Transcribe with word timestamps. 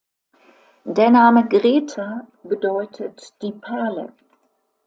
Der 0.83 1.11
Name 1.11 1.47
Greta 1.47 2.25
bedeutet 2.41 3.35
„Die 3.43 3.51
Perle“. 3.51 4.11